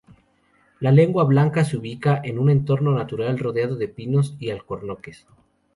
La 0.79 0.91
laguna 0.91 1.23
blanca 1.25 1.63
se 1.63 1.77
ubica 1.77 2.21
en 2.23 2.39
un 2.39 2.49
entorno 2.49 2.91
natural 2.95 3.37
rodeado 3.37 3.75
de 3.75 3.87
pinos 3.87 4.35
y 4.39 4.49
alcornoques. 4.49 5.27